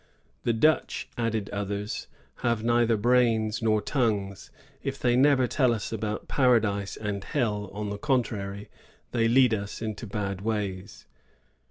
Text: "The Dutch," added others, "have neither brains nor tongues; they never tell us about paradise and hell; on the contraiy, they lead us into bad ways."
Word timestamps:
"The 0.45 0.53
Dutch," 0.53 1.07
added 1.15 1.47
others, 1.51 2.07
"have 2.37 2.63
neither 2.63 2.97
brains 2.97 3.61
nor 3.61 3.83
tongues; 3.83 4.49
they 4.83 5.15
never 5.15 5.45
tell 5.45 5.71
us 5.75 5.91
about 5.91 6.27
paradise 6.27 6.97
and 6.97 7.23
hell; 7.23 7.69
on 7.71 7.91
the 7.91 7.99
contraiy, 7.99 8.65
they 9.11 9.27
lead 9.27 9.53
us 9.53 9.79
into 9.79 10.07
bad 10.07 10.41
ways." 10.41 11.05